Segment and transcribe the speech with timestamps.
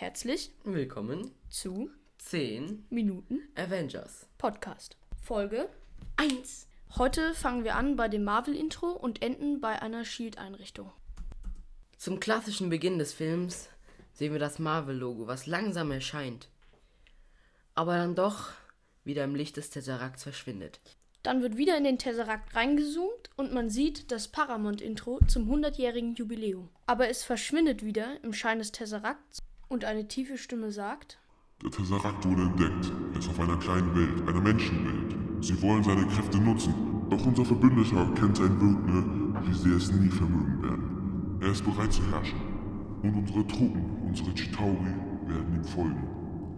[0.00, 1.90] Herzlich Willkommen zu
[2.20, 4.26] 10 Minuten Avengers.
[4.38, 4.96] Podcast.
[5.22, 5.68] Folge
[6.16, 6.66] 1.
[6.96, 10.90] Heute fangen wir an bei dem Marvel-Intro und enden bei einer Shield-Einrichtung.
[11.98, 13.68] Zum klassischen Beginn des Films
[14.14, 16.48] sehen wir das Marvel-Logo, was langsam erscheint.
[17.74, 18.52] Aber dann doch
[19.04, 20.80] wieder im Licht des Tesseracts verschwindet.
[21.22, 26.70] Dann wird wieder in den Tesseract reingezoomt und man sieht das Paramount-Intro zum 100-jährigen Jubiläum.
[26.86, 31.18] Aber es verschwindet wieder im Schein des Tesseracts und eine tiefe Stimme sagt:
[31.62, 32.92] Der Tesseract wurde entdeckt.
[33.14, 35.16] Er ist auf einer kleinen Welt, einer Menschenwelt.
[35.40, 36.74] Sie wollen seine Kräfte nutzen.
[37.08, 41.38] Doch unser Verbündeter kennt sein Wirken, wie sie es nie vermögen werden.
[41.40, 42.40] Er ist bereit zu herrschen.
[43.02, 44.94] Und unsere Truppen, unsere Chitauri,
[45.26, 46.06] werden ihm folgen.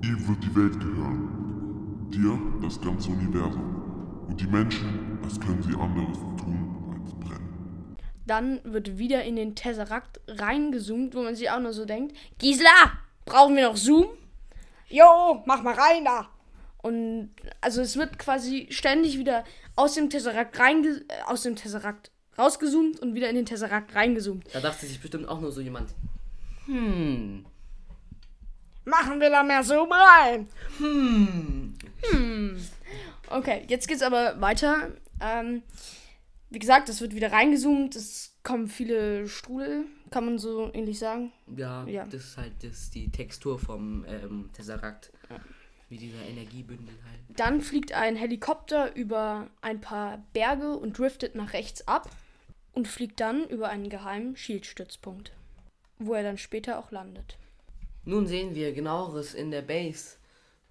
[0.03, 2.09] Ihm wird die Welt gehören.
[2.11, 4.27] Dir das ganze Universum.
[4.29, 7.97] Und die Menschen, was können sie anderes tun als brennen?
[8.27, 12.93] Dann wird wieder in den Tesseract reingezoomt, wo man sich auch nur so denkt: Gisela,
[13.25, 14.07] brauchen wir noch Zoom?
[14.89, 16.29] Jo, mach mal rein da.
[16.83, 19.45] Und also es wird quasi ständig wieder
[19.77, 24.45] aus dem Tesseract reinge äh, aus dem Tesseract rausgezoomt und wieder in den Tesseract reingezoomt.
[24.53, 25.91] Da dachte sich bestimmt auch nur so jemand.
[26.67, 27.47] Hm.
[28.85, 30.49] Machen wir da mehr Zoom rein?
[30.79, 31.75] Hm.
[33.31, 34.91] Okay, jetzt geht's aber weiter.
[35.21, 35.63] Ähm,
[36.51, 41.33] wie gesagt, es wird wieder reingezoomt, es kommen viele Strudel, kann man so ähnlich sagen.
[41.57, 42.05] Ja, Ja.
[42.05, 45.13] das ist halt das, die Textur vom ähm, Tesseract.
[45.89, 47.21] Wie dieser Energiebündel halt.
[47.39, 52.09] Dann fliegt ein Helikopter über ein paar Berge und driftet nach rechts ab
[52.73, 55.33] und fliegt dann über einen geheimen Shield-Stützpunkt,
[55.99, 57.37] wo er dann später auch landet.
[58.07, 60.17] Nun sehen wir genaueres in der Base,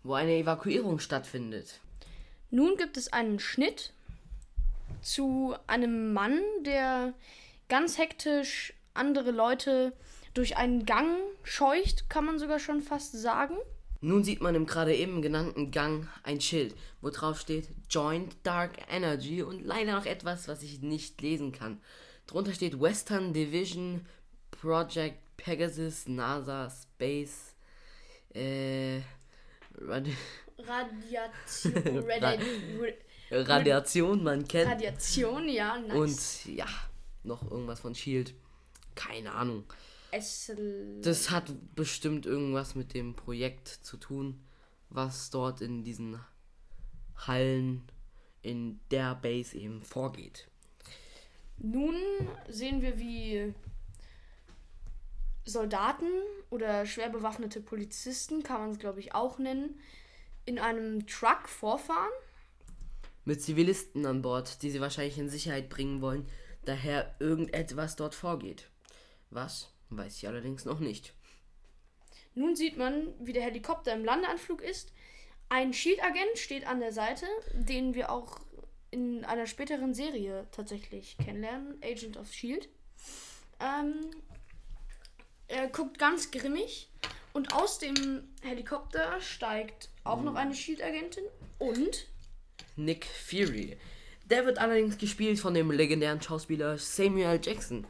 [0.03, 1.79] wo eine Evakuierung stattfindet.
[2.49, 3.93] Nun gibt es einen Schnitt
[5.01, 7.13] zu einem Mann, der
[7.71, 9.93] ganz hektisch andere Leute
[10.33, 13.55] durch einen Gang scheucht, kann man sogar schon fast sagen.
[14.01, 18.73] Nun sieht man im gerade eben genannten Gang ein Schild, wo drauf steht Joint Dark
[18.91, 21.79] Energy und leider noch etwas, was ich nicht lesen kann.
[22.27, 24.05] Drunter steht Western Division
[24.51, 27.55] Project Pegasus NASA Space
[28.33, 28.99] äh,
[29.79, 30.17] Radi
[30.57, 32.03] Radiation.
[32.09, 32.93] Radi
[33.31, 34.71] Radiation, man kennt.
[34.71, 35.95] Radiation, ja, nice.
[35.95, 36.67] Und ja,
[37.23, 38.33] noch irgendwas von Shield.
[38.95, 39.63] Keine Ahnung.
[40.11, 40.51] es
[41.01, 44.41] Das hat bestimmt irgendwas mit dem Projekt zu tun,
[44.89, 46.19] was dort in diesen
[47.15, 47.83] Hallen
[48.41, 50.47] in der Base eben vorgeht.
[51.57, 51.95] Nun
[52.49, 53.53] sehen wir, wie
[55.45, 56.09] Soldaten
[56.49, 59.79] oder schwer bewaffnete Polizisten, kann man es glaube ich auch nennen,
[60.45, 62.11] in einem Truck vorfahren.
[63.25, 66.25] Mit Zivilisten an Bord, die sie wahrscheinlich in Sicherheit bringen wollen,
[66.65, 68.69] daher irgendetwas dort vorgeht.
[69.29, 71.13] Was, weiß ich allerdings noch nicht.
[72.33, 74.93] Nun sieht man, wie der Helikopter im Landeanflug ist.
[75.49, 78.39] Ein Shield-Agent steht an der Seite, den wir auch
[78.89, 82.69] in einer späteren Serie tatsächlich kennenlernen, Agent of Shield.
[83.59, 84.11] Ähm,
[85.47, 86.89] er guckt ganz grimmig
[87.33, 91.23] und aus dem Helikopter steigt auch noch eine Shield-Agentin
[91.59, 92.07] und
[92.75, 93.77] Nick Fury.
[94.31, 97.85] Der wird allerdings gespielt von dem legendären Schauspieler Samuel Jackson.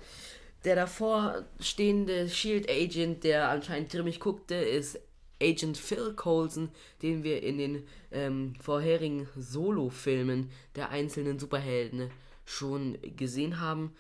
[0.66, 5.00] Der davor stehende Shield Agent, der anscheinend grimmig guckte, ist
[5.40, 6.70] Agent Phil Coulson,
[7.04, 12.10] den wir in den ähm, vorherigen Solo-Filmen der einzelnen Superhelden
[12.44, 13.94] schon gesehen haben.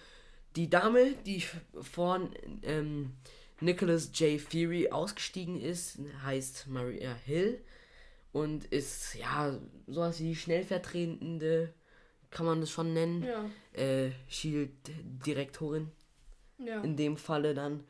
[0.55, 1.43] Die Dame, die
[1.79, 2.27] vor
[2.63, 3.11] ähm,
[3.59, 4.41] Nicholas J.
[4.41, 7.61] Fury ausgestiegen ist, heißt Maria Hill
[8.31, 11.71] und ist ja sowas wie die stellvertretende,
[12.31, 15.91] kann man das schon nennen, ja, äh, Shield-Direktorin
[16.57, 16.81] ja.
[16.81, 17.83] in dem Falle dann.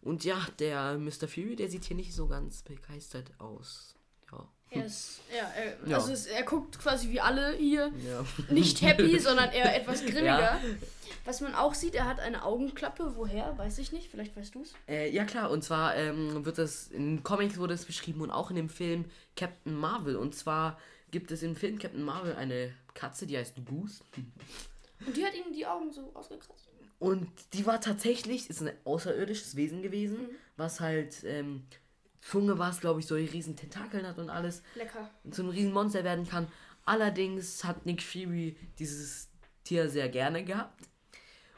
[0.00, 1.26] Und ja, der Mr.
[1.26, 3.94] Fury, der sieht hier nicht so ganz begeistert aus.
[4.30, 4.48] Ja.
[4.70, 5.96] Er ist, ja, er, Ja.
[5.96, 8.24] also es, er guckt quasi wie alle hier Ja.
[8.50, 10.58] nicht happy, sondern eher etwas grimmiger.
[11.24, 13.14] Was man auch sieht, er hat eine Augenklappe.
[13.16, 13.56] Woher?
[13.58, 14.10] Weiß ich nicht.
[14.10, 14.74] Vielleicht weißt du es.
[14.86, 18.50] Äh, ja klar, und zwar ähm, wird das, in Comics wurde es beschrieben und auch
[18.50, 19.06] in dem Film
[19.36, 20.16] Captain Marvel.
[20.16, 20.78] Und zwar
[21.10, 24.02] gibt es im Film Captain Marvel eine Katze, die heißt Goose.
[25.06, 26.68] Und die hat ihm die Augen so ausgekratzt.
[26.98, 31.64] Und die war tatsächlich, ist ein außerirdisches Wesen gewesen, was halt, ähm,
[32.20, 34.62] Zunge war es, glaube ich, so riesen Tentakeln hat und alles.
[34.74, 35.08] Lecker.
[35.30, 36.48] zu einem riesen Monster werden kann.
[36.84, 39.28] Allerdings hat Nick Fury dieses
[39.62, 40.88] Tier sehr gerne gehabt.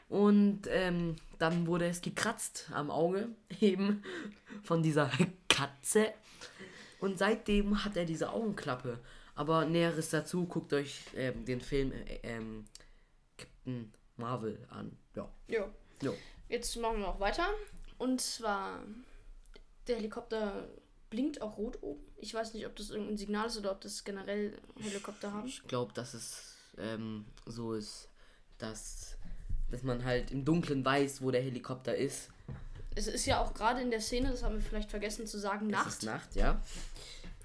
[0.09, 3.29] Und ähm, dann wurde es gekratzt am Auge,
[3.61, 4.03] eben
[4.63, 5.09] von dieser
[5.49, 6.13] Katze.
[6.99, 8.99] Und seitdem hat er diese Augenklappe.
[9.35, 12.65] Aber Näheres dazu, guckt euch ähm, den Film äh, ähm,
[13.37, 14.97] Captain Marvel an.
[15.15, 15.29] Ja.
[15.47, 15.69] Jo.
[16.01, 16.15] Jo.
[16.49, 17.47] Jetzt machen wir auch weiter.
[17.97, 18.79] Und zwar
[19.87, 20.67] Der Helikopter
[21.09, 22.01] blinkt auch rot oben.
[22.17, 25.47] Ich weiß nicht, ob das irgendein Signal ist oder ob das generell Helikopter haben.
[25.47, 28.09] Ich glaube, dass es ähm, so ist,
[28.57, 29.17] dass,
[29.71, 32.29] dass man halt im Dunkeln weiß, wo der Helikopter ist.
[32.95, 35.67] Es ist ja auch gerade in der Szene, das haben wir vielleicht vergessen zu sagen,
[35.67, 35.87] Es Nacht.
[35.87, 36.61] ist Nacht, ja.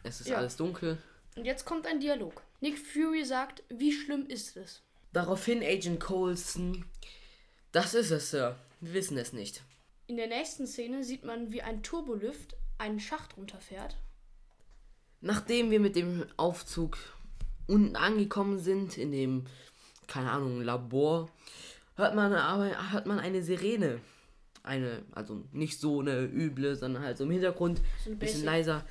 [0.02, 0.38] Es ist Ja.
[0.38, 0.98] alles dunkel.
[1.36, 2.42] Und jetzt kommt ein Dialog.
[2.60, 4.82] Nick Fury sagt, wie schlimm ist es?
[5.12, 6.84] Daraufhin Agent Coulson.
[7.72, 8.56] Das ist es, Sir.
[8.80, 9.62] Wir wissen es nicht.
[10.06, 13.96] In der nächsten Szene sieht man, wie ein Turbolift einen Schacht runterfährt.
[15.20, 16.98] Nachdem wir mit dem Aufzug
[17.66, 19.46] unten angekommen sind, in dem,
[20.06, 21.28] keine Ahnung, Labor,
[21.96, 24.00] hört man aber hört man eine Sirene.
[24.62, 28.44] Eine, also nicht so eine üble, sondern halt so im Hintergrund, So ein bisschen Basic.
[28.44, 28.86] leiser.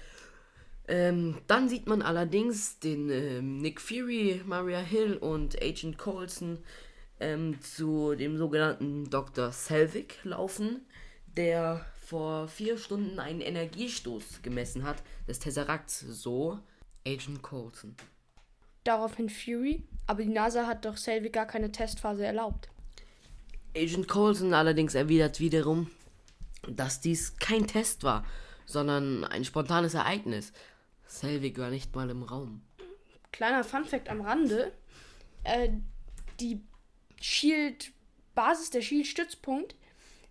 [0.88, 6.60] Ähm, dann sieht man allerdings den ähm, Nick Fury, Maria Hill und Agent Coulson
[7.20, 9.52] ähm, zu dem sogenannten Dr.
[9.52, 10.86] Selvig laufen,
[11.36, 14.98] der vor vier Stunden einen Energiestoß gemessen hat
[15.28, 16.60] des Tesseracts, so
[17.06, 17.96] Agent Coulson.
[18.84, 22.70] Daraufhin Fury, aber die NASA hat doch Selvig gar keine Testphase erlaubt.
[23.76, 25.90] Agent Coulson allerdings erwidert wiederum,
[26.68, 28.24] dass dies kein Test war,
[28.66, 30.54] sondern ein spontanes Ereignis.
[31.08, 32.62] Selvig war nicht mal im Raum.
[33.32, 34.72] Kleiner Funfact am Rande:
[35.44, 35.70] äh,
[36.40, 36.62] Die
[37.22, 39.76] Shield-Basis, der Shield-Stützpunkt,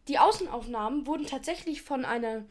[0.08, 2.44] die Außenaufnahmen wurden tatsächlich von einer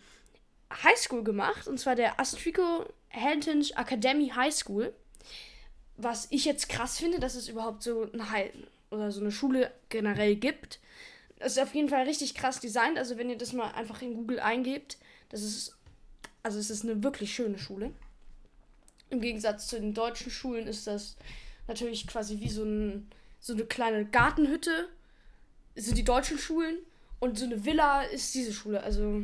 [0.84, 4.94] Highschool gemacht, und zwar der Astrico Heritage Academy High School.
[5.98, 8.52] Was ich jetzt krass finde, dass es überhaupt so eine, High
[8.90, 10.80] oder so eine Schule generell gibt.
[11.38, 12.98] Das ist auf jeden Fall richtig krass designt.
[12.98, 14.98] Also, wenn ihr das mal einfach in Google eingebt,
[15.30, 15.78] das ist.
[16.42, 17.94] Also, es ist eine wirklich schöne Schule.
[19.13, 21.15] Im Gegensatz zu den deutschen Schulen ist das
[21.68, 23.07] natürlich quasi wie so, ein,
[23.39, 24.89] so eine kleine Gartenhütte.
[25.75, 26.77] Sind die deutschen Schulen.
[27.19, 28.83] Und so eine Villa ist diese Schule.
[28.83, 29.21] Also,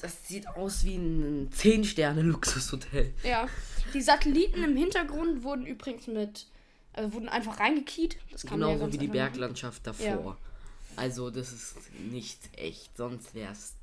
[0.00, 3.12] Das sieht aus wie ein 10-Sterne-Luxushotel.
[3.24, 3.48] ja.
[3.94, 6.46] Die Satelliten im Hintergrund wurden übrigens mit.
[6.92, 8.18] Also wurden einfach reingekiet.
[8.30, 9.12] Das kann man ja Genauso ganz wie die.
[9.12, 10.06] Berglandschaft davor.
[10.06, 10.36] Ja.
[10.96, 11.76] Also das ist
[12.10, 13.74] nicht echt, sonst wäre es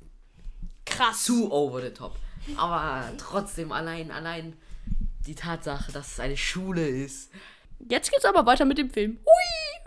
[0.84, 1.24] Krass.
[1.24, 2.14] zu over the top.
[2.56, 4.52] Aber trotzdem allein, allein
[5.26, 7.30] die Tatsache, dass es eine Schule ist.
[7.88, 9.18] Jetzt geht's aber weiter mit dem Film.
[9.24, 9.82] Hui!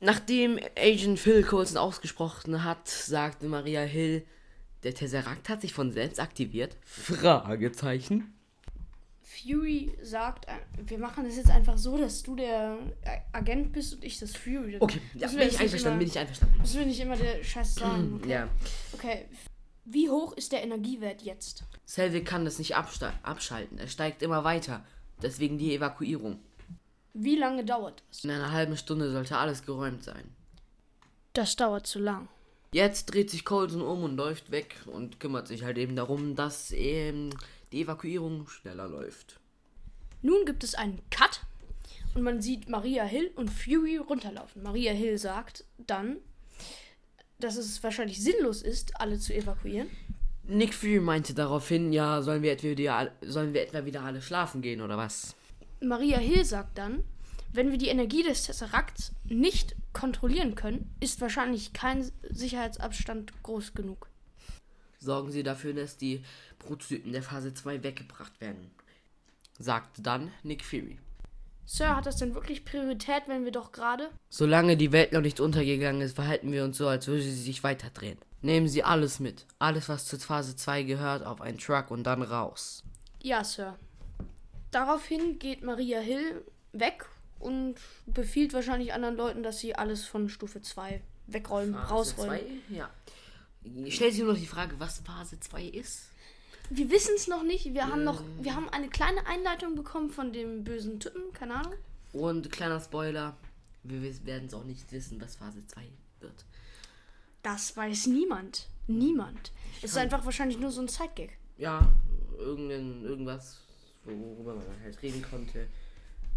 [0.00, 4.24] Nachdem Agent Phil Coulson ausgesprochen hat, sagte Maria Hill,
[4.82, 6.76] der Tesseract hat sich von selbst aktiviert?
[6.84, 8.32] Fragezeichen.
[9.22, 10.52] Fury sagt, äh,
[10.86, 14.34] wir machen das jetzt einfach so, dass du der äh, Agent bist und ich das
[14.36, 14.76] Fury.
[14.80, 16.58] Okay, ja, bin ich einverstanden, immer- bin ich einverstanden.
[16.60, 18.14] Müssen wir nicht immer der Scheiß sagen.
[18.22, 18.30] Okay.
[18.30, 18.48] Ja.
[18.92, 19.24] okay.
[19.88, 21.62] Wie hoch ist der Energiewert jetzt?
[21.84, 23.78] Selvig kann das nicht abschalten.
[23.78, 24.84] Er steigt immer weiter.
[25.22, 26.40] Deswegen die Evakuierung.
[27.14, 28.24] Wie lange dauert das?
[28.24, 30.34] In einer halben Stunde sollte alles geräumt sein.
[31.34, 32.28] Das dauert zu lang.
[32.72, 36.72] Jetzt dreht sich Colson um und läuft weg und kümmert sich halt eben darum, dass
[36.72, 37.30] ähm,
[37.70, 39.38] die Evakuierung schneller läuft.
[40.20, 41.42] Nun gibt es einen Cut
[42.14, 44.64] und man sieht Maria Hill und Fury runterlaufen.
[44.64, 46.16] Maria Hill sagt dann,
[47.38, 49.88] dass es wahrscheinlich sinnlos ist, alle zu evakuieren.
[50.44, 54.62] Nick Fury meinte daraufhin, ja, sollen wir, etwa wieder, sollen wir etwa wieder alle schlafen
[54.62, 55.34] gehen oder was?
[55.80, 57.04] Maria Hill sagt dann,
[57.52, 64.08] wenn wir die Energie des Tesseracts nicht kontrollieren können, ist wahrscheinlich kein Sicherheitsabstand groß genug.
[64.98, 66.22] Sorgen Sie dafür, dass die
[66.58, 68.70] Prototypen der Phase 2 weggebracht werden.
[69.58, 70.98] Sagte dann Nick Fury.
[71.68, 74.08] Sir, hat das denn wirklich Priorität, wenn wir doch gerade...
[74.28, 77.64] Solange die Welt noch nicht untergegangen ist, verhalten wir uns so, als würde sie sich
[77.64, 78.18] weiterdrehen.
[78.40, 79.46] Nehmen Sie alles mit.
[79.58, 82.84] Alles, was zur Phase 2 gehört, auf einen Truck und dann raus.
[83.20, 83.76] Ja, Sir.
[84.70, 87.06] Daraufhin geht Maria Hill weg
[87.40, 87.74] und
[88.06, 92.38] befiehlt wahrscheinlich anderen Leuten, dass sie alles von Stufe 2 wegräumen, rausräumen.
[92.38, 92.76] Phase 2?
[92.76, 92.90] Ja.
[93.90, 96.10] Stellt sich nur noch die Frage, was Phase 2 ist.
[96.70, 97.72] Wir wissen es noch nicht.
[97.74, 101.74] Wir haben noch, wir haben eine kleine Einleitung bekommen von dem bösen Typen, keine Ahnung.
[102.12, 103.36] Und kleiner Spoiler,
[103.84, 105.82] wir werden es auch nicht wissen, was Phase 2
[106.20, 106.44] wird.
[107.42, 108.66] Das weiß niemand.
[108.88, 109.52] Niemand.
[109.82, 111.30] Es ist einfach wahrscheinlich nur so ein Sidegag.
[111.58, 111.92] Ja,
[112.38, 113.60] irgendein, irgendwas,
[114.04, 115.68] worüber man halt reden konnte.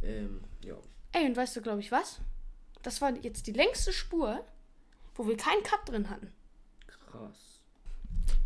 [0.04, 0.76] Ähm, ja.
[1.12, 2.20] Ey, und weißt du, glaube ich, was?
[2.84, 4.46] Das war jetzt die längste Spur,
[5.16, 6.32] wo wir keinen Cut drin hatten.
[6.88, 7.62] Krass.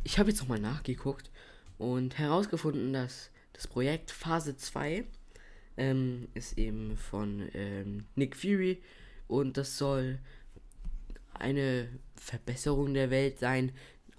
[0.04, 1.30] Ich habe jetzt nochmal nachgeguckt
[1.78, 5.06] und herausgefunden, dass das Projekt Phase 2
[5.78, 8.82] ähm, ist eben von ähm, Nick Fury
[9.28, 10.20] und das soll
[11.34, 13.72] eine Verbesserung der Welt sein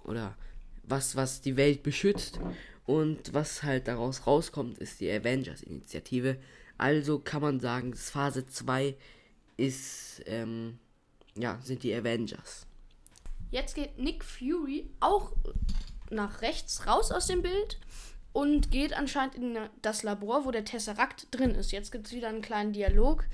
[0.03, 0.35] oder
[0.83, 2.39] was, was die Welt beschützt
[2.85, 6.37] und was halt daraus rauskommt, ist die Avengers-Initiative.
[6.77, 8.95] Also kann man sagen, dass Phase 2
[9.57, 10.77] ist, ähm,
[11.35, 12.67] ja, sind die Avengers.
[13.51, 15.33] Jetzt geht Nick Fury auch
[16.09, 17.79] nach rechts raus aus dem Bild
[18.33, 21.71] und geht anscheinend in das Labor, wo der Tesseract drin ist.
[21.71, 23.25] Jetzt gibt es wieder einen kleinen Dialog.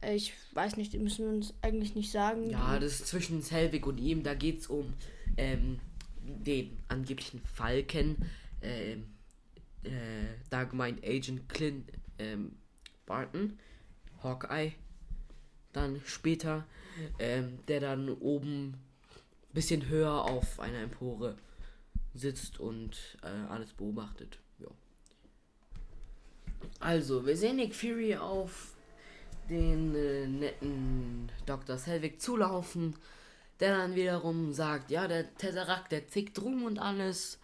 [0.00, 2.50] Äh, Ich weiß nicht, den müssen wir uns eigentlich nicht sagen.
[2.50, 4.22] Ja, das ist zwischen Selvig und ihm.
[4.22, 4.94] Da geht es um
[5.36, 5.78] ähm,
[6.22, 8.16] den angeblichen Falken.
[8.62, 9.14] Ähm,
[9.84, 9.90] äh,
[10.50, 12.56] da gemeint Agent Clint ähm,
[13.06, 13.58] Barton,
[14.22, 14.72] Hawkeye.
[15.72, 16.66] Dann später,
[17.20, 18.74] ähm, der dann oben
[19.52, 21.36] bisschen höher auf einer Empore
[22.14, 24.38] sitzt und äh, alles beobachtet.
[24.58, 24.68] Ja.
[26.78, 28.74] Also, wir sehen Nick Fury auf
[29.48, 31.76] den äh, netten Dr.
[31.76, 32.94] Selvig zulaufen,
[33.58, 37.38] der dann wiederum sagt, ja, der Tesseract, der zickt rum und alles.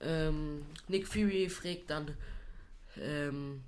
[0.00, 2.16] Ähm, Nick Fury fragt dann,
[2.96, 3.62] ähm,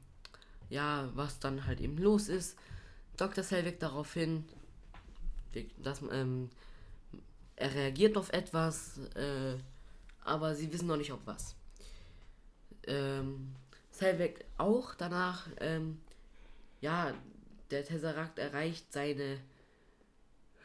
[0.69, 2.57] ja, was dann halt eben los ist.
[3.17, 3.43] Dr.
[3.43, 4.45] Selvig daraufhin,
[5.79, 6.51] dass, ähm,
[7.57, 9.57] er reagiert auf etwas, äh,
[10.23, 11.55] aber sie wissen noch nicht auf was.
[12.87, 13.55] Ähm,
[13.91, 16.01] Selvig auch danach, ähm,
[16.81, 17.13] ja,
[17.71, 19.39] der Tesseract erreicht seine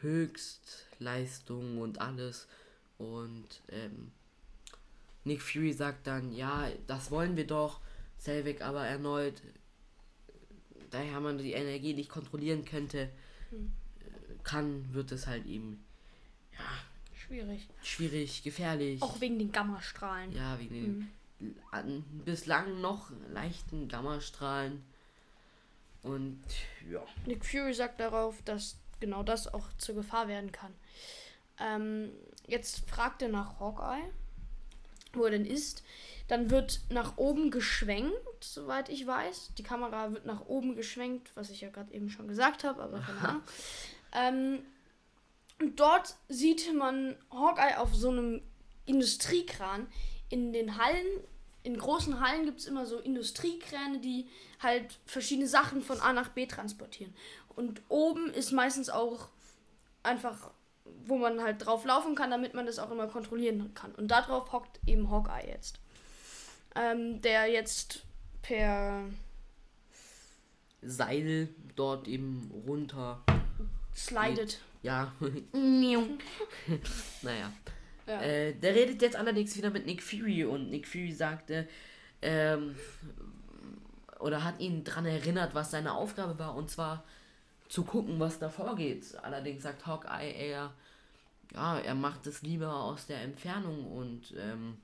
[0.00, 2.48] Höchstleistung und alles.
[2.98, 4.12] Und ähm,
[5.24, 7.80] Nick Fury sagt dann, ja, das wollen wir doch.
[8.18, 9.42] Selvig aber erneut,
[10.90, 13.10] daher man die Energie nicht kontrollieren könnte,
[13.50, 13.72] Hm.
[14.42, 15.84] kann, wird es halt eben
[16.52, 16.64] ja,
[17.26, 17.68] Schwierig.
[17.82, 19.02] schwierig, gefährlich.
[19.02, 20.32] Auch wegen den Gammastrahlen.
[20.32, 21.56] Ja, wegen den Mhm.
[21.70, 24.82] an, bislang noch leichten Gammastrahlen.
[26.02, 26.40] Und
[26.90, 27.02] ja.
[27.26, 30.72] Nick Fury sagt darauf, dass genau das auch zur Gefahr werden kann.
[31.58, 32.10] Ähm,
[32.46, 34.02] jetzt fragt er nach Hawkeye,
[35.12, 35.82] wo er denn ist.
[36.28, 39.52] Dann wird nach oben geschwenkt, soweit ich weiß.
[39.58, 43.00] Die Kamera wird nach oben geschwenkt, was ich ja gerade eben schon gesagt habe, aber
[43.00, 43.42] keine Ahnung.
[44.12, 44.58] ähm,
[45.60, 48.42] und dort sieht man Hawkeye auf so einem
[48.84, 49.86] Industriekran.
[50.28, 51.06] In den Hallen,
[51.62, 54.28] in großen Hallen gibt es immer so Industriekräne, die
[54.60, 57.14] halt verschiedene Sachen von A nach B transportieren.
[57.54, 59.28] Und oben ist meistens auch
[60.02, 60.50] einfach,
[61.06, 63.94] wo man halt drauf laufen kann, damit man das auch immer kontrollieren kann.
[63.94, 65.80] Und darauf hockt eben Hawkeye jetzt.
[66.74, 68.04] Ähm, der jetzt
[68.42, 69.04] per
[70.82, 73.22] Seil dort eben runter.
[73.94, 74.60] slidet.
[74.86, 75.12] Ja,
[75.52, 77.52] naja.
[78.06, 78.22] Ja.
[78.22, 81.66] Äh, der redet jetzt allerdings wieder mit Nick Fury und Nick Fury sagte,
[82.22, 82.76] ähm,
[84.20, 87.02] oder hat ihn daran erinnert, was seine Aufgabe war, und zwar
[87.68, 89.18] zu gucken, was da vorgeht.
[89.22, 90.72] Allerdings sagt Hawkeye eher,
[91.52, 94.76] ja, er macht es lieber aus der Entfernung und ähm,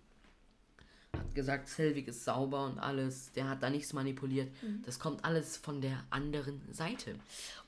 [1.17, 4.51] hat gesagt, Selvig ist sauber und alles, der hat da nichts manipuliert.
[4.85, 7.15] Das kommt alles von der anderen Seite.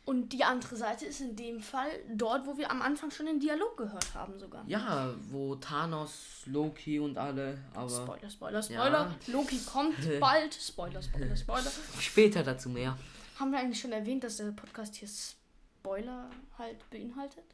[0.07, 3.41] Und die andere Seite ist in dem Fall dort, wo wir am Anfang schon den
[3.41, 4.63] Dialog gehört haben sogar.
[4.67, 9.15] Ja, wo Thanos, Loki und alle, aber Spoiler, Spoiler, Spoiler.
[9.29, 10.55] Loki kommt bald.
[10.55, 11.71] Spoiler, Spoiler, Spoiler.
[12.01, 12.99] später dazu mehr.
[13.39, 17.45] Haben wir eigentlich schon erwähnt, dass der Podcast hier Spoiler halt beinhaltet?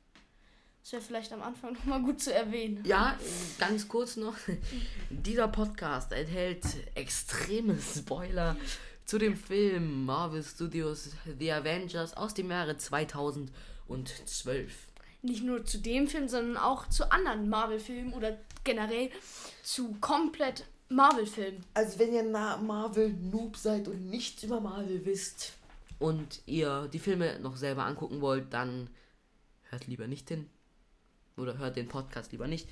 [0.82, 2.82] Das wäre vielleicht am Anfang nochmal gut zu erwähnen.
[2.86, 3.18] Ja,
[3.58, 4.34] ganz kurz noch.
[5.10, 8.56] Dieser Podcast enthält extreme Spoiler
[9.04, 14.86] zu dem Film Marvel Studios The Avengers aus dem Jahre 2012.
[15.22, 19.10] Nicht nur zu dem Film, sondern auch zu anderen Marvel-Filmen oder generell
[19.62, 21.60] zu komplett Marvel-Filmen.
[21.74, 25.52] Also wenn ihr Na- Marvel-Noob seid und nichts über Marvel wisst
[25.98, 28.88] und ihr die Filme noch selber angucken wollt, dann
[29.68, 30.48] hört lieber nicht hin.
[31.40, 32.68] Oder hört den Podcast lieber nicht.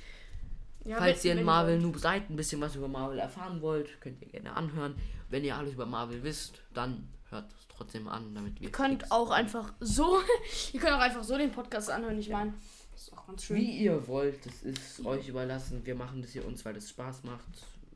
[0.84, 4.00] Ja, Falls wenn- ihr ein wenn Marvel-Noob seid, ein bisschen was über Marvel erfahren wollt,
[4.00, 4.94] könnt ihr gerne anhören.
[5.28, 8.68] Wenn ihr alles über Marvel wisst, dann hört es trotzdem an, damit wir.
[8.68, 10.18] Ihr könnt auch einfach so,
[10.72, 12.18] ihr könnt auch einfach so den Podcast anhören.
[12.18, 12.54] Ich meine,
[12.92, 13.56] das ist auch ganz schön.
[13.56, 15.84] Wie ihr wollt, das ist euch überlassen.
[15.84, 17.44] Wir machen das hier uns, weil es Spaß macht,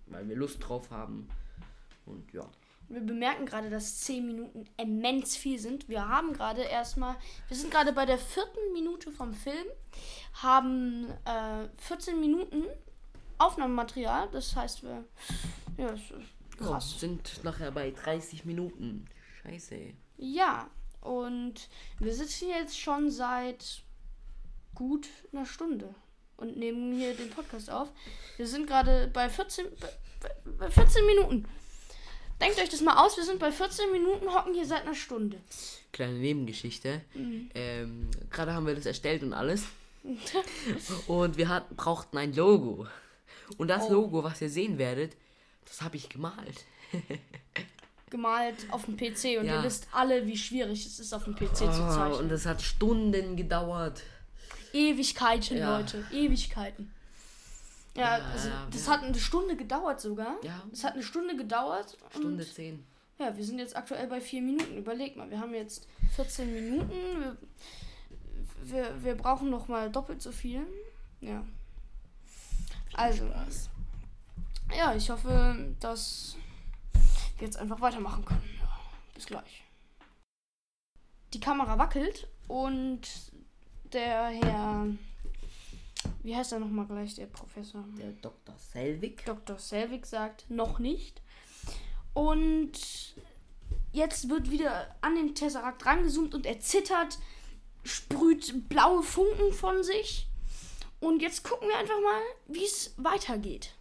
[0.09, 1.29] weil wir Lust drauf haben.
[2.05, 2.45] Und ja.
[2.93, 5.89] Wir bemerken gerade, dass 10 Minuten immens viel sind.
[5.89, 7.17] Wir haben gerade erstmal,
[7.49, 9.67] wir sind gerade bei der vierten Minute vom Film,
[10.35, 12.65] haben äh, 14 Minuten
[13.39, 14.29] Aufnahmematerial.
[14.33, 15.05] Das heißt, wir,
[15.79, 17.01] ja, das ist krass.
[17.01, 19.07] sind nachher bei 30 Minuten.
[19.43, 19.77] Scheiße.
[20.19, 20.69] Ja,
[21.01, 21.69] und
[21.99, 23.83] wir sitzen jetzt schon seit
[24.75, 25.95] gut einer Stunde
[26.37, 27.89] und nehmen hier den Podcast auf.
[28.37, 29.89] Wir sind gerade bei 14, bei,
[30.21, 31.49] bei- bei 14 Minuten.
[32.43, 35.39] Denkt euch das mal aus, wir sind bei 14 Minuten, hocken hier seit einer Stunde.
[35.93, 37.01] Kleine Nebengeschichte.
[37.55, 39.65] Ähm, Gerade haben wir das erstellt und alles.
[41.07, 42.87] und wir hat, brauchten ein Logo.
[43.59, 43.93] Und das Oh.
[43.93, 45.17] Logo, was ihr sehen werdet,
[45.67, 46.65] das habe ich gemalt.
[48.11, 49.59] Gemalt auf dem PC und Ja.
[49.59, 52.29] ihr wisst alle, wie schwierig es ist, auf dem PC zu Oh, und zeichnen.
[52.29, 54.03] das hat Stunden gedauert.
[54.75, 55.79] Ewigkeiten, Ja.
[55.79, 56.93] Leute, Ewigkeiten.
[57.95, 58.93] Ja, also das ja.
[58.93, 60.37] hat eine Stunde gedauert sogar.
[60.43, 60.63] Ja.
[60.73, 61.99] Es hat eine Stunde gedauert.
[62.11, 62.85] Stunde Und 10.
[63.19, 64.77] ja, wir sind jetzt aktuell bei vier Minuten.
[64.77, 66.91] Überleg mal, wir haben jetzt 14 Minuten.
[66.91, 67.37] Wir,
[68.63, 70.67] wir, wir brauchen noch mal doppelt so viel.
[71.21, 71.45] Ja.
[72.95, 73.31] Also,
[74.77, 76.37] ja, ich hoffe, dass
[77.39, 78.59] wir jetzt einfach weitermachen können.
[78.61, 78.69] Ja,
[79.15, 79.65] bis gleich.
[81.33, 83.01] Die Kamera wackelt und
[83.93, 84.87] der Herr,
[86.23, 87.85] wie heißt er nochmal gleich, der Professor?
[87.99, 88.55] Der Dr.
[88.57, 89.25] Selvig.
[89.25, 89.59] Dr.
[89.59, 91.23] Selvig sagt noch nicht.
[92.15, 92.73] Und
[93.93, 97.19] jetzt wird wieder an den Tesseract rangezoomt und er zittert,
[97.85, 100.29] sprüht blaue Funken von sich.
[101.01, 103.75] Und jetzt gucken wir einfach mal, wie es weitergeht.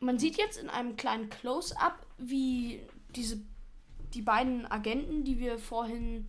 [0.00, 2.82] Man sieht jetzt in einem kleinen Close-up, wie
[3.14, 3.40] diese
[4.14, 6.26] die beiden Agenten, die wir vorhin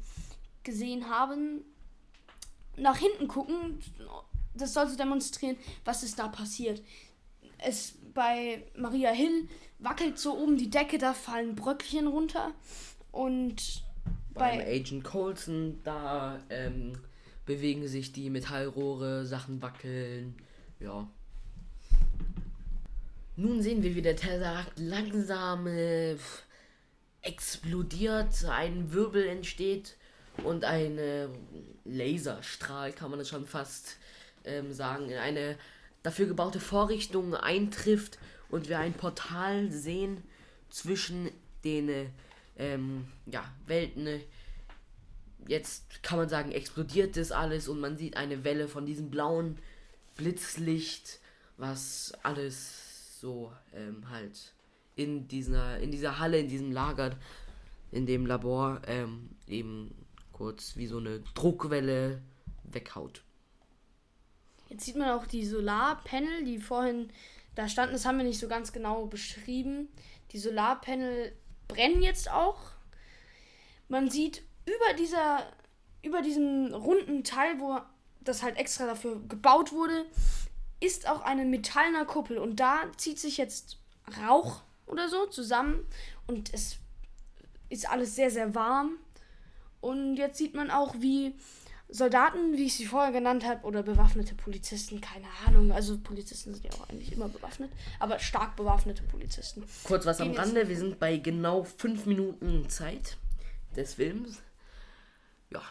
[0.63, 1.63] gesehen haben,
[2.75, 3.79] nach hinten gucken.
[4.57, 6.81] Das soll so demonstrieren, was ist da passiert.
[7.57, 9.47] Es bei Maria Hill
[9.79, 12.51] wackelt so oben die Decke, da fallen Bröckchen runter.
[13.11, 13.83] Und
[14.33, 16.93] bei Agent Coulson, da ähm,
[17.45, 20.35] bewegen sich die Metallrohre, Sachen wackeln.
[20.79, 21.07] Ja.
[23.35, 26.15] Nun sehen wir, wie der Tesseract langsam äh,
[27.21, 29.95] explodiert, ein Wirbel entsteht
[30.43, 31.27] und ein äh,
[31.85, 33.97] Laserstrahl, kann man das schon fast
[34.47, 35.57] ähm, sagen, in eine
[36.03, 38.17] dafür gebaute Vorrichtung eintrifft
[38.49, 40.23] und wir ein Portal sehen
[40.69, 41.29] zwischen
[41.63, 42.05] den äh,
[42.57, 44.21] ähm, ja, Welten.
[45.47, 49.57] Jetzt kann man sagen, explodiert das alles und man sieht eine Welle von diesem blauen
[50.15, 51.19] Blitzlicht,
[51.57, 54.53] was alles so ähm, halt
[54.95, 57.15] in dieser, in dieser Halle, in diesem Lager,
[57.91, 59.93] in dem Labor ähm, eben
[60.33, 62.21] kurz wie so eine Druckwelle
[62.63, 63.23] weghaut.
[64.69, 67.11] Jetzt sieht man auch die Solarpanel, die vorhin
[67.55, 67.93] da standen.
[67.93, 69.89] Das haben wir nicht so ganz genau beschrieben.
[70.31, 71.33] Die Solarpanel
[71.67, 72.59] brennen jetzt auch.
[73.87, 75.47] Man sieht über dieser
[76.03, 77.79] über diesem runden Teil, wo
[78.21, 80.05] das halt extra dafür gebaut wurde,
[80.79, 83.79] ist auch eine metallene Kuppel und da zieht sich jetzt
[84.25, 85.85] Rauch oder so zusammen
[86.27, 86.77] und es
[87.69, 88.97] ist alles sehr sehr warm
[89.81, 91.35] und jetzt sieht man auch wie
[91.89, 95.71] Soldaten, wie ich sie vorher genannt habe, oder bewaffnete Polizisten, keine Ahnung.
[95.71, 99.63] Also Polizisten sind ja auch eigentlich immer bewaffnet, aber stark bewaffnete Polizisten.
[99.83, 103.17] Kurz was am Rande, wir sind bei genau fünf Minuten Zeit
[103.75, 104.41] des Films.
[105.49, 105.61] Ja,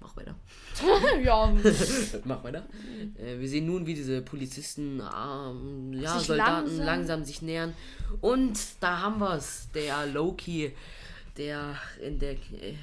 [0.00, 0.34] mach weiter.
[1.22, 1.50] ja,
[2.24, 2.66] Mach weiter.
[3.16, 7.24] Äh, wir sehen nun, wie diese Polizisten, ähm, ja, Sich Soldaten langsam- langsam.
[7.24, 7.72] sich nähern.
[8.20, 9.68] Und da haben wir es.
[9.74, 10.74] Der Loki,
[11.38, 12.74] der in der, äh,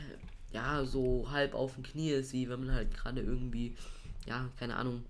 [0.54, 3.76] ja, so halb auf dem Knie ist, wie wenn man halt gerade irgendwie,
[4.26, 5.04] ja, keine Ahnung.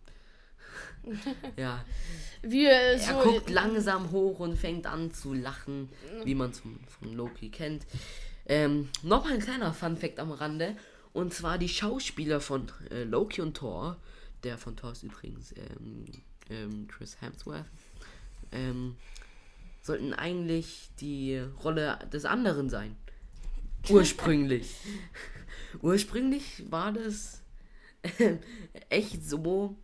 [1.57, 1.83] ja,
[2.41, 3.13] wir er so.
[3.21, 5.89] guckt langsam hoch und fängt an zu lachen,
[6.23, 7.85] wie man es von, Loki kennt.
[8.45, 10.75] Ähm, noch ein kleiner Fun-Fact am Rande.
[11.13, 13.97] Und zwar die Schauspieler von äh, Loki und Thor,
[14.43, 16.05] der von Thor ist übrigens ähm,
[16.49, 17.65] ähm, Chris Hemsworth,
[18.51, 18.95] ähm,
[19.81, 22.95] sollten eigentlich die Rolle des anderen sein.
[23.89, 24.75] Ursprünglich.
[25.81, 27.41] Ursprünglich war das
[28.19, 28.39] ähm,
[28.89, 29.75] echt so,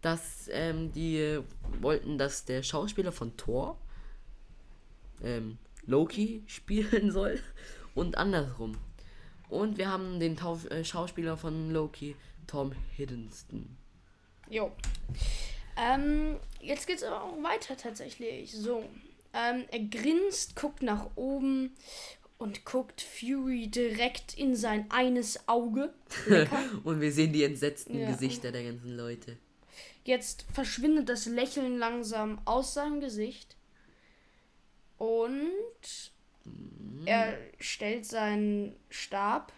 [0.00, 1.40] dass ähm, die
[1.80, 3.78] wollten, dass der Schauspieler von Thor
[5.22, 7.40] ähm, Loki spielen soll
[7.94, 8.76] und andersrum.
[9.48, 13.76] Und wir haben den Tauf äh, Schauspieler von Loki, Tom Hiddleston.
[14.48, 14.72] Jo.
[15.76, 18.52] Ähm, jetzt geht's aber auch weiter tatsächlich.
[18.52, 18.84] So.
[19.34, 21.74] Ähm, er grinst, guckt nach oben
[22.42, 25.94] und guckt Fury direkt in sein eines Auge.
[26.84, 28.10] Und wir sehen die entsetzten Ja.
[28.10, 29.38] Gesichter der ganzen Leute.
[30.04, 33.56] Jetzt verschwindet das Lächeln langsam aus seinem Gesicht.
[34.98, 36.12] Und
[37.06, 39.52] er stellt seinen Stab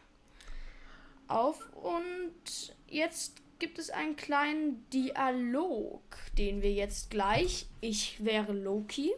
[1.26, 6.02] auf und jetzt gibt es einen kleinen Dialog,
[6.36, 7.66] den wir jetzt gleich.
[7.80, 9.12] Ich wäre Loki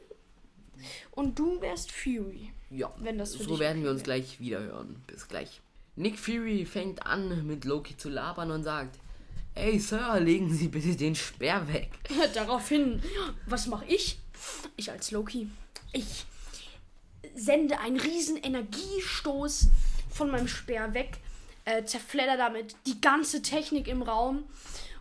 [1.13, 2.51] und du wärst Fury.
[2.71, 5.03] Ja, Wenn das für so werden wir uns gleich wieder hören.
[5.07, 5.61] Bis gleich.
[5.95, 8.99] Nick Fury fängt an, mit Loki zu labern und sagt:
[9.55, 11.91] Ey, Sir, legen Sie bitte den Speer weg.
[12.35, 13.03] Daraufhin,
[13.47, 14.19] was mache ich?
[14.77, 15.49] Ich als Loki.
[15.93, 16.27] Ich
[17.35, 19.69] sende einen riesen Energiestoß
[20.11, 21.19] von meinem Speer weg,
[21.65, 24.45] äh, zerfledder damit die ganze Technik im Raum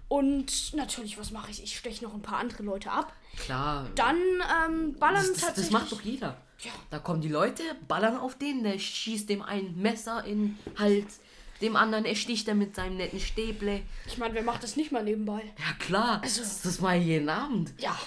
[0.07, 1.63] und natürlich, was mache ich?
[1.63, 3.13] Ich steche noch ein paar andere Leute ab.
[3.37, 3.89] Klar.
[3.95, 5.71] Dann ähm, ballern das, das, tatsächlich.
[5.73, 6.37] das macht doch jeder.
[6.59, 6.71] Ja.
[6.89, 11.19] Da kommen die Leute, ballern auf den, der schießt dem ein Messer in Hals,
[11.61, 13.81] dem anderen ersticht er mit seinem netten Stäble.
[14.07, 15.41] Ich meine, wer macht das nicht mal nebenbei?
[15.57, 17.73] Ja klar, Also- das, das mal jeden Abend.
[17.77, 17.97] Ja,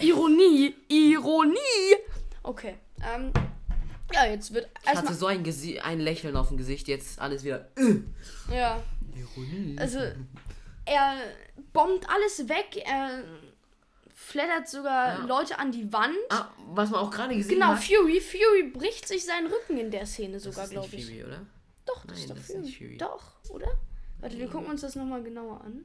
[0.00, 1.58] Ironie, Ironie.
[2.42, 3.32] Okay, ähm,
[4.12, 7.44] ja, jetzt wird Ich hatte so ein, Gesi ein Lächeln auf dem Gesicht, jetzt alles
[7.44, 7.68] wieder.
[7.76, 7.96] Äh.
[8.54, 8.82] ja,
[9.14, 9.76] Ironie.
[9.78, 9.98] also
[10.90, 11.16] er
[11.72, 13.24] bombt alles weg, er
[14.14, 15.24] flattert sogar Ja.
[15.26, 16.14] Leute an die Wand.
[16.28, 17.82] Ah, was man auch gerade gesehen Genau, hat.
[17.82, 21.06] Fury, Fury bricht sich seinen Rücken in der Szene Das sogar, ist glaube ich.
[21.06, 21.46] Fury, oder?
[21.86, 22.60] Doch, das Nein, ist doch das ist Fury.
[22.64, 22.96] nicht Fury.
[22.98, 23.68] Doch, oder?
[24.20, 25.84] Warte, wir gucken uns das nochmal genauer an.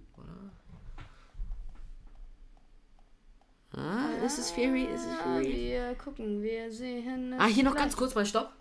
[3.77, 4.83] Ah, ist es Fury?
[4.83, 5.53] Ist es Ah, Fury?
[5.53, 8.51] wir gucken, wir sehen Ah, hier noch ganz kurz mal Stopp.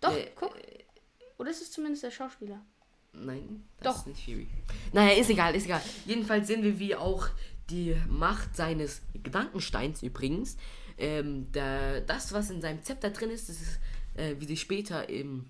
[0.00, 0.54] Doch, Äh, guck.
[1.38, 2.60] Oder ist es zumindest der Schauspieler?
[3.18, 4.00] Nein, das Doch.
[4.00, 4.46] ist nicht Fury.
[4.92, 5.82] Naja, ist egal, ist egal.
[6.04, 7.28] Jedenfalls sehen wir, wie auch
[7.70, 10.56] die Macht seines Gedankensteins übrigens,
[10.98, 13.78] ähm, der, das, was in seinem Zepter drin ist, das ist,
[14.14, 15.46] äh, wie sich später im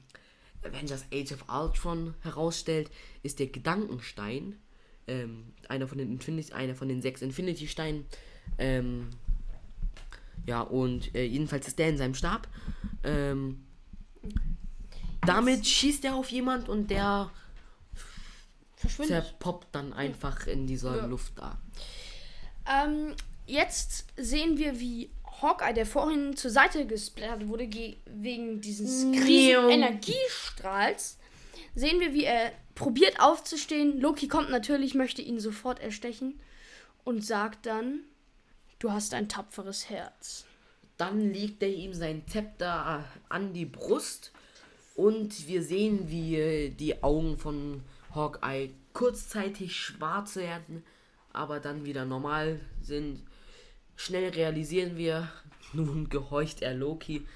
[0.65, 2.91] Avengers Age of Ultron herausstellt,
[3.23, 4.57] ist der Gedankenstein,
[5.07, 8.07] ähm, einer von den Infinity, einer von den sechs Infinity-Steinen,
[8.59, 9.09] ähm,
[10.47, 12.49] ja, und äh, jedenfalls ist der in seinem Stab.
[13.03, 13.65] Ähm,
[15.27, 17.31] damit schießt er auf jemand und der.
[18.89, 21.07] Zerpoppt dann einfach in dieser Ja.
[21.07, 21.59] Luft da.
[22.69, 23.15] Ähm,
[23.47, 29.69] jetzt sehen wir, wie Hawkeye, der vorhin zur Seite gesplattert wurde, ge- wegen dieses riesigen
[29.71, 31.19] Energiestrahls,
[31.75, 34.01] sehen wir, wie er probiert aufzustehen.
[34.01, 36.41] Loki kommt natürlich, möchte ihn sofort erstechen
[37.05, 38.01] und sagt dann,
[38.79, 40.45] du hast ein tapferes Herz.
[40.97, 44.33] Dann legt er ihm sein Zepter an die Brust
[44.95, 47.83] und wir sehen, wie äh, die Augen von
[48.17, 50.85] Hawkeye kurzzeitig schwarz werden,
[51.33, 53.23] aber dann wieder normal sind.
[53.95, 55.31] Schnell realisieren wir,
[55.73, 57.27] nun gehorcht er Loki.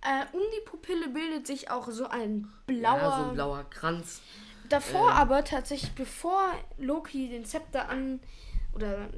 [0.00, 2.98] Äh, um die Pupille bildet sich auch so ein blauer.
[2.98, 4.20] Ja, so ein blauer Kranz.
[4.68, 8.20] Davor aber tatsächlich, bevor Loki den Zepter an
[8.74, 9.08] oder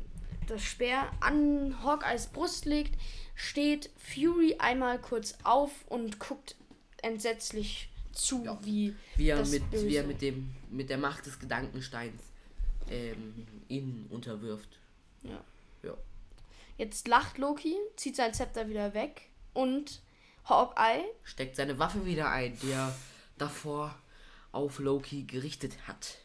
[0.46, 2.98] das Speer an Hawkeyes Brust legt,
[3.34, 6.56] steht Fury einmal kurz auf und guckt
[7.02, 8.58] entsetzlich zu, Ja.
[8.64, 9.86] wie Wie er, das mit, Böse.
[9.86, 12.22] wie er mit, dem, mit der Macht des Gedankensteins
[12.90, 14.78] ähm, ihn unterwirft.
[15.22, 15.42] Ja.
[15.82, 15.94] Ja.
[16.78, 20.00] Jetzt lacht Loki, zieht sein Zepter wieder weg und
[20.44, 22.94] Hawkeye steckt seine Waffe wieder ein, die er
[23.38, 23.94] davor
[24.52, 26.18] auf Loki gerichtet hat.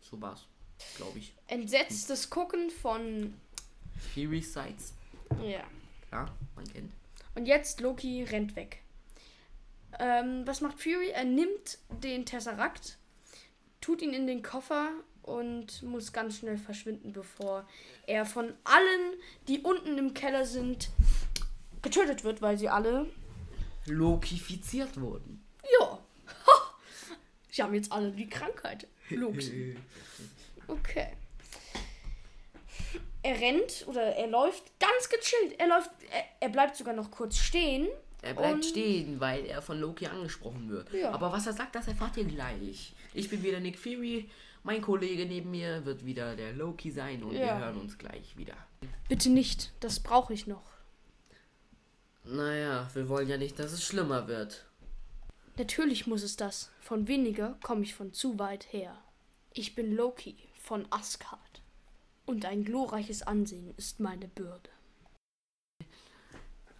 [0.00, 0.46] So war's,
[0.96, 1.34] glaube ich.
[1.48, 3.34] entsetztes Gucken von
[4.14, 4.94] Fury Sights,
[5.44, 5.62] ja.
[6.08, 6.90] klar, man kennt.
[7.34, 8.82] Und jetzt Loki rennt weg.
[9.98, 11.10] Ähm, was macht Fury?
[11.10, 12.98] Er nimmt den Tesseract,
[13.80, 14.90] tut ihn in den Koffer
[15.22, 17.66] und muss ganz schnell verschwinden, bevor
[18.06, 19.14] er von allen,
[19.48, 20.90] die unten im Keller sind,
[21.82, 23.06] getötet wird, weil sie alle.
[23.86, 25.44] Lokifiziert wurden.
[25.80, 25.98] Ja.
[26.46, 26.74] Ha!
[27.50, 28.86] Sie haben jetzt alle die Krankheit.
[29.10, 29.76] Loki.
[30.68, 31.08] Okay.
[33.24, 35.58] Er rennt oder er läuft ganz gechillt.
[35.58, 37.88] Er läuft, er, er bleibt sogar noch kurz stehen.
[38.22, 40.92] Er bleibt Und- stehen, weil er von Loki angesprochen wird.
[40.92, 41.12] Ja.
[41.12, 42.92] Aber was er sagt, das erfahrt ihr gleich.
[43.14, 44.28] Ich bin wieder Nick Fury,
[44.62, 47.58] mein Kollege neben mir wird wieder der Loki sein und wir Ja.
[47.58, 48.54] hören uns gleich wieder.
[49.08, 50.62] Bitte nicht, das brauche ich noch.
[52.24, 54.66] Naja, wir wollen ja nicht, dass es schlimmer wird.
[55.56, 56.70] Natürlich muss es das.
[56.80, 58.96] Von weniger komme ich von zu weit her.
[59.52, 61.40] Ich bin Loki von Asgard.
[62.26, 64.70] Und ein glorreiches Ansehen ist meine Bürde.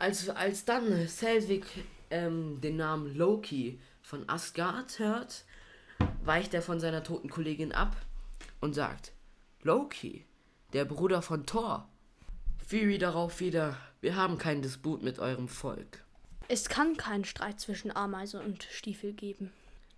[0.00, 1.66] Als, als dann Selvig
[2.08, 5.44] ähm, den Namen Loki von Asgard hört,
[6.24, 7.94] weicht er von seiner toten Kollegin ab
[8.62, 9.12] und sagt,
[9.62, 10.24] Loki,
[10.72, 11.86] der Bruder von Thor.
[12.66, 16.02] Fury darauf wieder, wir haben keinen Disput mit eurem Volk.
[16.48, 19.52] Es kann keinen Streit zwischen Ameise und Stiefel geben.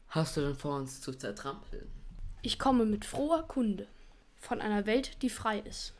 [0.09, 1.89] Hast du denn vor, uns zu zertrampeln?
[2.43, 3.87] Ich komme mit froher Kunde
[4.41, 5.93] von einer Welt, die frei ist.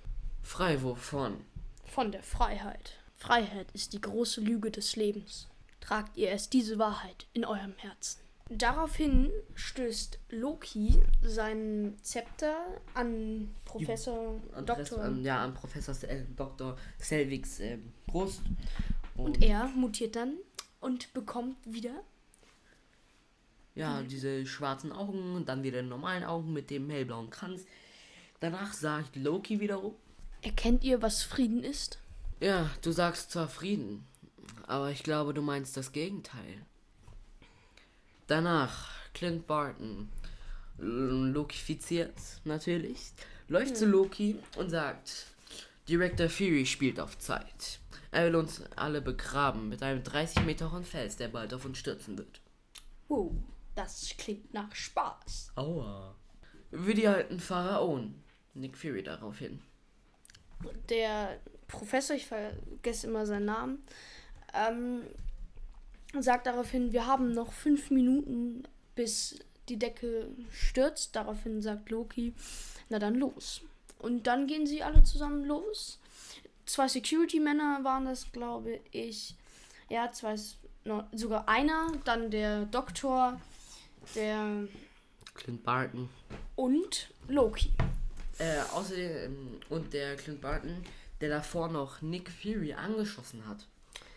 [0.43, 1.37] Frei wovon?
[1.85, 2.99] Von der Freiheit.
[3.23, 5.47] Freiheit ist die große Lüge des Lebens.
[5.81, 8.21] Tragt ihr erst diese Wahrheit in eurem Herzen.
[8.51, 12.57] Daraufhin stößt Loki seinen Zepter
[12.95, 15.01] an Professor An, Dr.
[15.01, 16.77] an, ja, an Professor äh, Dr.
[16.99, 18.43] Selvigs ähm, Brust.
[19.15, 20.35] Und er mutiert dann
[20.81, 22.03] und bekommt wieder.
[23.77, 27.67] Ja, diese schwarzen Augen und dann wieder die normalen Augen mit dem hellblauen Kranz.
[28.41, 29.95] Danach sagt Loki wiederum,
[30.43, 32.01] Erkennt ihr, was Frieden ist?
[32.43, 34.05] Ja, du sagst zwar Frieden,
[34.67, 36.67] aber ich glaube, du meinst das Gegenteil.
[38.27, 40.11] Danach Clint Barton,
[40.79, 43.13] lokifiziert natürlich,
[43.49, 45.27] läuft zu Loki und sagt,
[45.89, 47.79] Director Fury spielt auf Zeit.
[48.11, 51.79] Er will uns alle begraben mit einem 30 Meter hohen Fels, der bald auf uns
[51.79, 52.41] stürzen wird.
[53.09, 53.33] Wow,
[53.75, 55.53] das klingt nach Spaß.
[55.55, 56.17] Aua.
[56.71, 58.23] Wie die alten Pharaonen.
[58.55, 59.63] Nick Fury daraufhin.
[60.89, 61.41] der
[61.73, 63.83] Professor, ich vergesse immer seinen Namen,
[64.55, 65.03] ähm,
[66.21, 68.63] sagt daraufhin, wir haben noch fünf Minuten,
[68.95, 71.17] bis die Decke stürzt.
[71.17, 72.35] Daraufhin sagt Loki,
[72.91, 73.63] na dann los.
[73.99, 75.99] Und dann gehen sie alle zusammen los.
[76.67, 79.35] Zwei Security-Männer waren das, glaube ich.
[79.89, 80.37] Ja, zwei,
[80.85, 83.41] no, sogar einer, dann der Doktor,
[84.15, 84.69] der
[85.35, 86.09] Clint Barton.
[86.57, 87.71] und Loki.
[88.39, 90.85] Äh, außerdem, ähm, und der Clint Barton,
[91.23, 93.67] der davor noch Nick Fury angeschossen hat.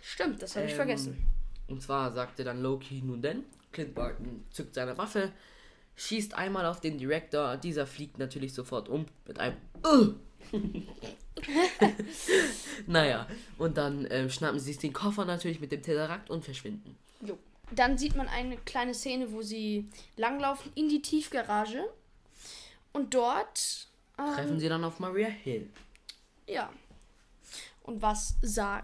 [0.02, 1.28] Stimmt, das habe ich Ähm, vergessen.
[1.68, 5.32] Und zwar sagte dann Loki nun denn, Clint Barton zückt seine Waffe,
[5.96, 9.58] schießt einmal auf den Director, dieser fliegt natürlich sofort um mit einem.
[12.88, 16.98] Naja, und dann ähm, schnappen sie sich den Koffer natürlich mit dem Tesseract und verschwinden.
[17.22, 17.38] Jo.
[17.72, 21.84] Dann sieht man eine kleine Szene, wo sie langlaufen in die Tiefgarage.
[22.94, 23.88] Und dort.
[24.16, 25.70] Treffen Ähm, sie dann auf Maria Hill.
[26.48, 26.72] ja.
[27.86, 28.36] Und was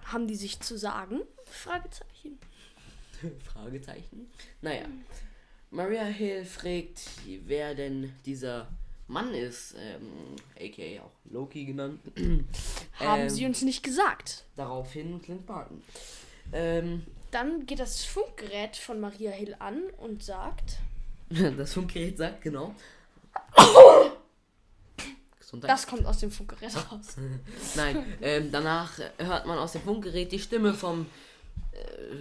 [0.05, 1.21] haben die sich zu sagen?
[1.45, 2.37] Fragezeichen.
[3.53, 4.29] Fragezeichen.
[4.61, 4.85] Naja,
[5.71, 7.01] Maria Hill fragt,
[7.45, 8.67] wer denn dieser
[9.07, 11.99] Mann ist, ähm, aka auch Loki genannt.
[12.99, 14.45] Haben Ähm, sie uns nicht gesagt.
[14.55, 15.81] Daraufhin Clint Barton.
[16.53, 20.77] Ähm, Dann geht das Funkgerät von Maria Hill an und sagt.
[21.29, 22.75] das Funkgerät sagt genau.
[25.51, 25.69] Gesundheit.
[25.69, 27.17] Das kommt aus dem Funkgerät raus.
[27.75, 31.05] Nein, ähm, danach hört man aus dem Funkgerät die Stimme vom,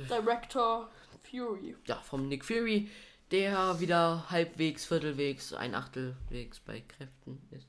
[0.08, 0.88] Director
[1.30, 1.76] Fury.
[1.86, 2.88] ja, vom Nick Fury,
[3.30, 7.66] der wieder halbwegs, viertelwegs, ein Achtelwegs bei Kräften ist.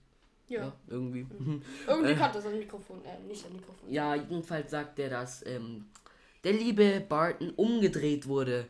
[0.47, 0.63] Ja.
[0.63, 1.25] Ja, irgendwie.
[1.87, 3.01] Irgendwie kommt das an Mikrofon.
[3.05, 3.89] Äh, nicht an Mikrofon.
[3.89, 5.85] Ja, jedenfalls sagt er, dass ähm,
[6.43, 8.67] der liebe Barton umgedreht wurde.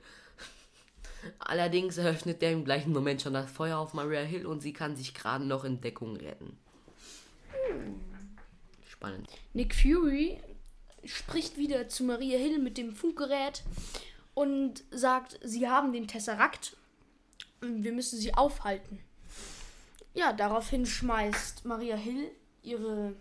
[1.40, 4.96] Allerdings eröffnet er im gleichen Moment schon das Feuer auf Maria Hill und sie kann
[4.96, 6.56] sich gerade noch in Deckung retten.
[8.88, 9.30] Spannend.
[9.54, 10.40] Nick Fury
[11.06, 13.64] spricht wieder zu Maria Hill mit dem Funkgerät
[14.34, 16.78] und sagt, sie haben den Tesserakt
[17.62, 19.00] und wir müssen sie aufhalten.
[20.14, 22.32] Ja, daraufhin schmeißt Maria Hill
[22.64, 23.14] ihre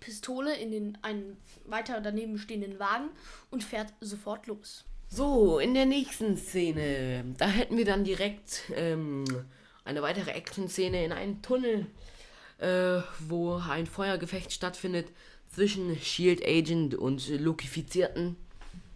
[0.00, 3.10] Pistole in den einen weiter daneben stehenden Wagen
[3.50, 4.84] und fährt sofort los.
[5.08, 9.24] So, in der nächsten Szene, da hätten wir dann direkt ähm,
[9.84, 11.86] eine weitere Action-Szene in einem Tunnel,
[12.62, 15.08] äh, wo ein Feuergefecht stattfindet
[15.48, 18.36] zwischen Shield Agent und Lokifizierten.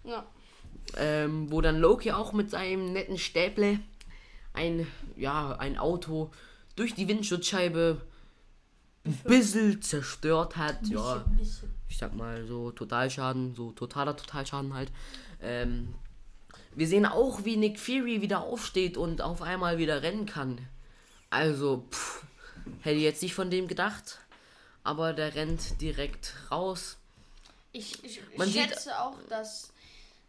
[0.04, 0.24] Ja.
[0.96, 3.80] ähm, wo dann Loki auch mit seinem netten Stäble
[4.52, 6.30] ein, ja, ein Auto
[6.76, 8.00] durch die Windschutzscheibe
[9.04, 10.86] ein bisschen zerstört hat.
[10.86, 11.24] Ja,
[11.88, 14.92] ich sag mal so Totalschaden, so totaler Totalschaden halt.
[15.42, 15.94] Ähm,
[16.74, 20.58] wir sehen auch, wie Nick Fury wieder aufsteht und auf einmal wieder rennen kann.
[21.30, 22.25] Also, pff,
[22.80, 24.18] hätte jetzt nicht von dem gedacht.
[24.84, 26.96] Aber der rennt direkt raus.
[27.72, 29.72] Ich, ich Man sieht- schätze auch, dass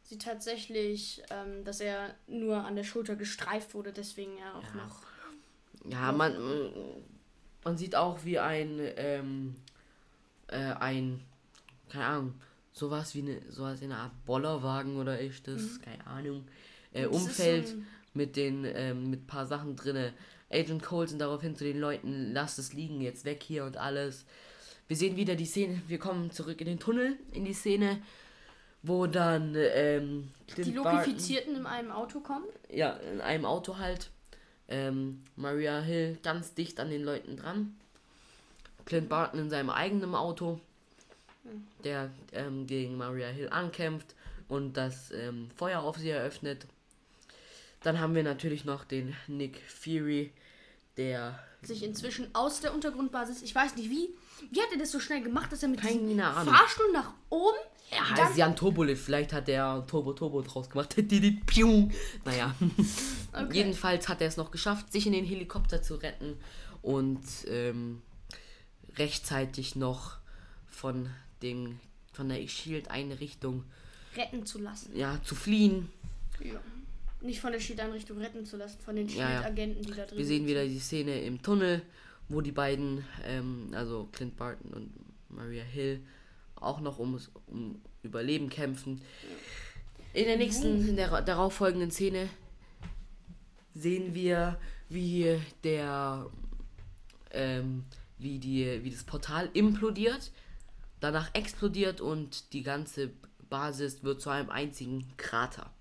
[0.04, 4.76] sie tatsächlich, ähm, dass er nur an der Schulter gestreift wurde, deswegen er auch Ja.
[4.86, 5.02] noch.
[5.89, 6.36] Ja, man,
[7.63, 9.56] man sieht auch wie ein, ähm,
[10.47, 11.23] äh, ein,
[11.89, 12.34] keine Ahnung,
[12.73, 16.47] sowas wie eine, sowas in einer Art Bollerwagen oder echtes, keine Ahnung,
[16.93, 17.76] äh, Das ist umfällt
[18.13, 20.13] mit den, ähm, mit paar Sachen drinne.
[20.50, 24.26] Agent Coulson daraufhin zu den Leuten, lasst es liegen, jetzt weg hier und alles.
[24.88, 28.02] Wir sehen wieder die Szene, wir kommen zurück in den Tunnel, in die Szene,
[28.84, 32.46] wo dann, ähm, Die Barton- Lokifizierten in einem Auto kommen.
[32.70, 34.10] ja, in einem Auto halt.
[34.70, 37.76] Ähm, Maria Hill ganz dicht an den Leuten dran.
[38.86, 40.60] Clint Barton in seinem eigenen Auto,
[41.84, 44.14] der ähm, gegen Maria Hill ankämpft
[44.50, 46.66] und das ähm, Feuer auf sie eröffnet.
[47.82, 50.32] Dann haben wir natürlich noch den Nick Fury,
[50.98, 54.10] der Sich inzwischen aus der Untergrundbasis, ich weiß nicht wie,
[54.52, 56.54] wie hat er das so schnell gemacht, dass er mit Ahnung.
[56.54, 57.58] Fahrstuhl nach oben
[57.92, 59.06] ja, Dann- ist ja ein Turbolift.
[59.06, 60.96] Vielleicht hat der Turbo Turbo draus gemacht.
[62.26, 62.54] Naja.
[63.34, 63.58] Okay.
[63.58, 66.40] Jedenfalls hat er es noch geschafft, sich in den Helikopter zu retten
[66.82, 68.02] und ähm,
[68.98, 70.18] rechtzeitig noch
[70.68, 71.12] von
[71.44, 71.80] den
[72.13, 73.63] von der Shield-Einrichtung
[74.16, 74.96] retten zu lassen.
[74.98, 75.90] ja zu fliehen.
[76.40, 76.60] Ja.
[77.22, 79.28] Nicht von der Shield-Einrichtung retten zu lassen, von den Ja, ja.
[79.42, 80.48] Shield-Agenten, die da drin Wir sehen sind.
[80.48, 81.82] wieder die Szene im Tunnel,
[82.30, 84.92] wo die beiden, ähm, also Clint Barton und
[85.30, 86.02] Maria Hill,
[86.56, 89.02] auch noch ums um Überleben kämpfen.
[90.14, 92.30] In der nächsten, in der darauffolgenden Szene
[93.74, 96.28] sehen wir, wie der,
[97.32, 97.84] ähm,
[98.18, 100.32] wie die, wie das Portal implodiert,
[101.00, 103.12] danach explodiert und die ganze
[103.50, 105.72] Basis wird zu einem einzigen Krater.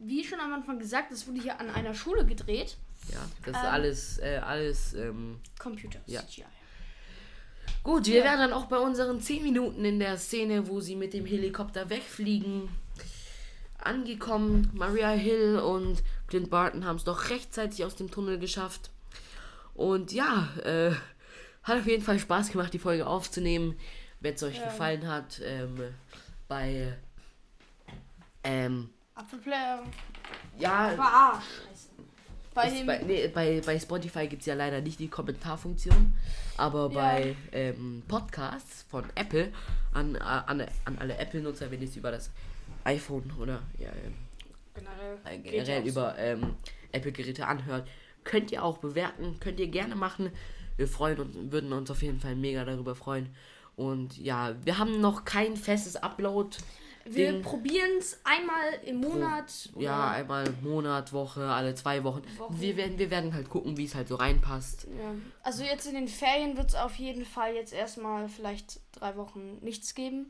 [0.00, 2.76] Wie schon am Anfang gesagt, das wurde hier an einer Schule gedreht.
[3.12, 3.70] Ja, das ist Ähm.
[3.70, 6.00] alles, äh, alles, ähm, Computer.
[6.06, 6.20] Ja.
[6.26, 6.44] CGI.
[7.82, 11.12] Gut, wir wären dann auch bei unseren 10 Minuten in der Szene, wo sie mit
[11.14, 12.68] dem Helikopter wegfliegen,
[13.78, 14.70] angekommen.
[14.74, 18.90] Maria Hill und Clint Barton haben es doch rechtzeitig aus dem Tunnel geschafft.
[19.74, 20.92] Und ja, äh,
[21.62, 23.78] hat auf jeden Fall Spaß gemacht, die Folge aufzunehmen.
[24.20, 24.64] Wenn es euch Ja.
[24.64, 25.78] gefallen hat, ähm,
[26.48, 26.96] bei
[28.44, 29.82] ähm, Apfelplayer.
[30.58, 31.88] ja, Ah, scheiße.
[32.52, 36.12] Bei bei, nee, bei, bei Spotify gibt es ja leider nicht die Kommentarfunktion,
[36.56, 37.00] aber Ja.
[37.00, 39.52] bei ähm, Podcasts von Apple
[39.94, 42.30] an, an, an alle Apple-Nutzer, wenn ihr es über das
[42.84, 44.14] iPhone oder ja, ähm,
[44.74, 45.18] generell.
[45.24, 46.54] äh, generell über ähm,
[46.92, 47.86] Apple-Geräte anhört,
[48.24, 50.30] könnt ihr auch bewerten, könnt ihr gerne machen.
[50.76, 53.28] Wir freuen uns, würden uns auf jeden Fall mega darüber freuen.
[53.76, 56.56] Und ja, wir haben noch kein festes Upload.
[57.14, 59.68] Wir probieren es einmal im Monat.
[59.74, 62.22] oder- Ja, einmal im Monat, Woche, alle zwei Wochen.
[62.38, 62.60] Wochen.
[62.60, 64.84] Wir werden, wir werden halt gucken, wie es halt so reinpasst.
[64.84, 65.14] Ja.
[65.42, 69.58] Also jetzt in den Ferien wird es auf jeden Fall jetzt erstmal vielleicht drei Wochen
[69.60, 70.26] nichts geben.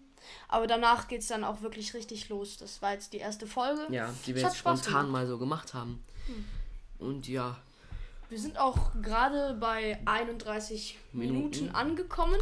[0.48, 2.56] Aber danach geht es dann auch wirklich richtig los.
[2.58, 3.86] Das war jetzt die erste Folge.
[3.90, 6.02] Ja, die wir jetzt spontan mal so gemacht haben.
[6.98, 7.56] Und ja,
[8.30, 11.34] Wir sind auch gerade bei 31 Minuten.
[11.50, 11.74] Minuten.
[11.74, 12.38] angekommen.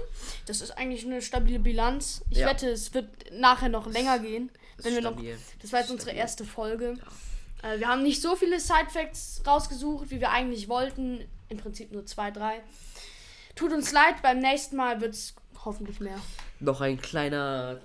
[0.46, 2.22] Das ist eigentlich eine stabile Bilanz.
[2.30, 2.46] Ich Ja.
[2.48, 4.50] wette, es wird nachher noch länger gehen.
[4.82, 5.16] Wenn wir noch,
[5.62, 6.98] das war jetzt unsere erste Folge.
[7.62, 11.24] Äh, wir haben nicht so viele Sidefacts rausgesucht, wie wir eigentlich wollten.
[11.48, 12.60] Im Prinzip nur zwei, drei.
[13.56, 16.20] Tut uns leid, beim nächsten Mal wird es hoffentlich mehr.
[16.60, 17.80] Noch ein kleiner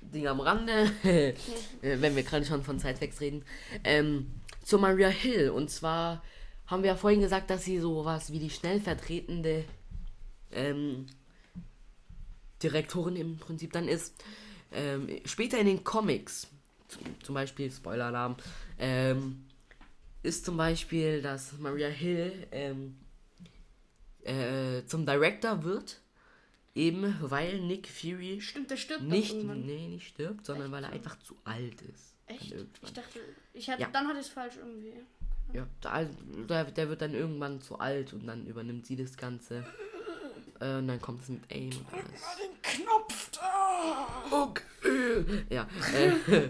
[0.00, 1.34] Ding am Rande, äh,
[1.82, 3.44] wenn wir gerade schon von Sidefacts reden.
[3.84, 4.30] Ähm,
[4.64, 5.50] zu Maria Hill.
[5.50, 6.22] Und zwar
[6.66, 9.64] haben wir ja vorhin gesagt, dass sie sowas wie die stellvertretende
[10.52, 11.06] ähm,
[12.62, 14.14] Direktorin im Prinzip dann ist.
[14.72, 16.48] Ähm, später in den Comics,
[17.22, 18.36] zum, Beispiel Spoiler-Alarm,
[18.78, 19.44] ähm,
[20.22, 22.96] ist zum Beispiel, dass Maria Hill ähm,
[24.22, 26.00] äh, zum Director wird,
[26.74, 31.18] eben weil Nick Fury Stimmt, der stirbt nicht, nee, nicht stirbt, sondern weil er einfach
[31.20, 32.14] zu alt ist.
[32.26, 32.54] Echt?
[32.82, 33.20] Ich dachte,
[33.52, 33.90] ich hatte, Ja.
[33.92, 34.94] dann hatte ich es falsch irgendwie.
[35.52, 36.08] Ja, der,
[36.48, 39.64] der, der wird dann irgendwann zu alt und dann übernimmt sie das Ganze.
[40.60, 42.22] Äh, und dann kommt es mit Aim und alles.
[42.38, 44.06] Den Knopf da!
[44.30, 45.44] Okay.
[45.50, 46.48] Ja, äh,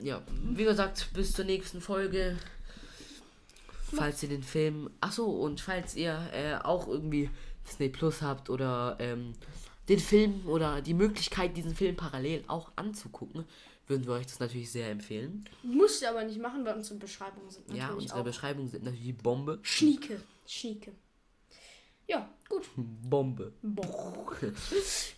[0.02, 2.36] ja, wie gesagt, bis zur nächsten Folge.
[3.94, 4.90] Falls ihr den Film.
[5.00, 7.30] Achso, und falls ihr äh, auch irgendwie
[7.66, 9.34] Disney Plus habt oder ähm,
[9.88, 13.44] den Film oder die Möglichkeit, diesen Film parallel auch anzugucken,
[13.92, 15.44] würden wir euch das natürlich sehr empfehlen.
[15.62, 18.84] Musst du aber nicht machen, weil unsere Beschreibungen sind natürlich ja, unsere auch Beschreibungen sind
[18.84, 19.58] natürlich Bombe.
[19.62, 20.22] Schnieke.
[20.46, 20.92] Schnieke.
[22.06, 22.68] Ja, gut.
[22.76, 23.52] Bombe.
[23.62, 24.24] Boah.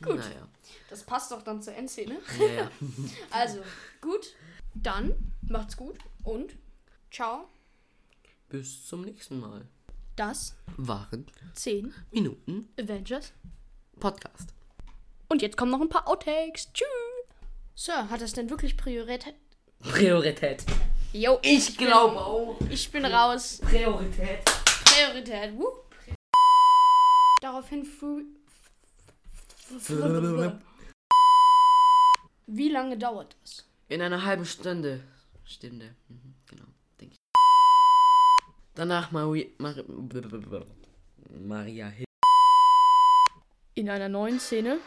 [0.02, 0.16] Gut.
[0.16, 0.48] Naja.
[0.90, 2.18] Das passt doch dann zur Endszene.
[2.38, 2.70] Ja, ja.
[3.30, 3.60] Also,
[4.00, 4.34] gut.
[4.74, 5.14] Dann
[5.48, 6.56] macht's gut und
[7.10, 7.48] ciao.
[8.48, 9.66] Bis zum nächsten Mal.
[10.16, 13.32] Das Waren 10 Minuten Avengers.
[13.98, 14.52] Podcast.
[15.28, 16.72] Und jetzt kommen noch ein paar Outtakes.
[16.72, 17.03] Tschüss.
[17.76, 19.34] Sir, hat das denn wirklich Priorität?
[19.80, 20.64] Priorität.
[21.12, 22.56] Jo, Ich glaube auch.
[22.70, 23.60] ich bin raus.
[23.68, 24.44] Priorität.
[24.84, 25.56] Priorität.
[25.58, 25.68] Woo.
[27.40, 27.84] Daraufhin
[32.46, 33.66] Wie lange dauert das?
[33.88, 35.02] In einer halben Stunde.
[35.44, 35.94] Stunde.
[36.08, 36.64] Mhm, genau.
[37.00, 37.18] Denke ich.
[38.74, 39.74] Danach Mari Mar
[41.40, 42.04] Maria Hill.
[43.74, 44.78] In einer neuen Szene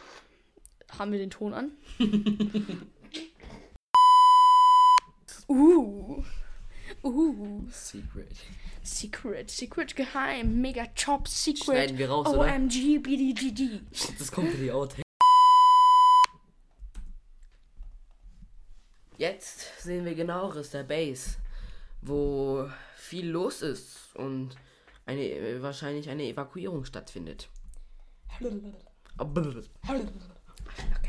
[0.97, 1.71] haben wir den Ton an.
[5.50, 6.23] uh.
[7.04, 7.67] Uh.
[7.71, 8.36] Secret.
[8.84, 11.63] Secret, Secret, geheim, mega top, Secret.
[11.63, 12.54] Schneiden wir raus, oder?
[12.54, 13.82] OMG, BDGD.
[14.17, 15.02] Das kommt für die Outtake.
[19.17, 21.38] Jetzt sehen wir genaueres der Base,
[22.02, 24.56] wo viel los ist und
[25.06, 27.50] eine wahrscheinlich eine Evakuierung stattfindet.
[30.79, 31.07] Okay.